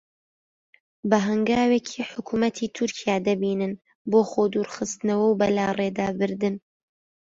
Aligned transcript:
بە 1.09 1.17
هەنگاوێکی 1.27 2.01
حکوومەتی 2.11 2.71
تورکیا 2.77 3.15
دەبینن 3.27 3.73
بۆ 4.11 4.19
خۆدوورخستنەوە 4.31 5.25
و 5.27 5.37
بەلاڕێدابردن 5.41 6.55